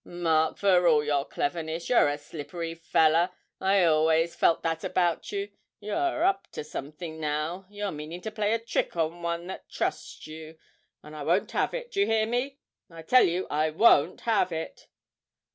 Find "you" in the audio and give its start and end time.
5.31-5.51, 10.25-10.57, 11.99-12.07, 13.25-13.45